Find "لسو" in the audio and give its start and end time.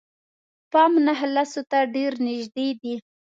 1.35-1.61